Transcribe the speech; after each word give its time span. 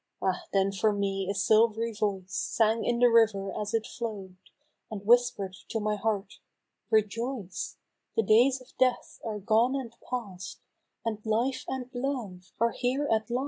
Ah! 0.19 0.45
then 0.51 0.71
for 0.71 0.91
me 0.91 1.27
a 1.29 1.35
silv'ry 1.35 1.93
voice 1.95 2.23
Sang 2.33 2.83
in 2.83 2.97
the 2.97 3.07
river 3.11 3.53
as 3.55 3.71
it 3.71 3.85
flow'd, 3.85 4.35
And 4.89 5.05
whisper'd 5.05 5.55
to 5.69 5.79
my 5.79 5.95
heart" 5.95 6.39
Rejoice, 6.89 7.77
The 8.15 8.23
days 8.23 8.59
of 8.59 8.75
Death 8.79 9.19
are 9.23 9.37
gone 9.37 9.75
and 9.75 9.93
past, 10.09 10.59
And 11.05 11.23
Life 11.23 11.65
and 11.67 11.87
Love 11.93 12.51
are 12.59 12.71
here 12.71 13.07
at 13.13 13.29
last 13.29 13.39